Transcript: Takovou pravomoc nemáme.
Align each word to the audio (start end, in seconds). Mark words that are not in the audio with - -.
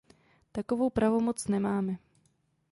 Takovou 0.51 0.89
pravomoc 0.89 1.47
nemáme. 1.47 1.97